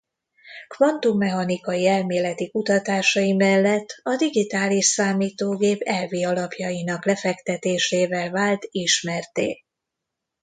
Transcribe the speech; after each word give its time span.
Kvantummechanikai 0.67 1.87
elméleti 1.87 2.49
kutatásai 2.51 3.33
mellett 3.33 3.87
a 4.03 4.15
digitális 4.15 4.85
számítógép 4.85 5.81
elvi 5.81 6.25
alapjainak 6.25 7.05
lefektetésével 7.05 8.29
vált 8.29 8.67
ismertté. 8.71 9.63